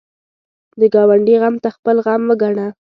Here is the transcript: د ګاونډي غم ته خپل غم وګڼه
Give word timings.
د 0.79 0.81
ګاونډي 0.93 1.35
غم 1.41 1.55
ته 1.63 1.69
خپل 1.75 1.95
غم 2.05 2.21
وګڼه 2.29 2.67